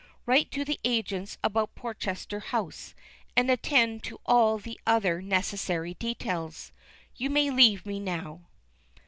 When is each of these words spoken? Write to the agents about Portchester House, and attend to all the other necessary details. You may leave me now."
Write 0.25 0.49
to 0.49 0.65
the 0.65 0.79
agents 0.83 1.37
about 1.43 1.75
Portchester 1.75 2.39
House, 2.39 2.95
and 3.37 3.51
attend 3.51 4.01
to 4.01 4.17
all 4.25 4.57
the 4.57 4.79
other 4.87 5.21
necessary 5.21 5.93
details. 5.93 6.71
You 7.17 7.29
may 7.29 7.51
leave 7.51 7.85
me 7.85 7.99
now." 7.99 8.47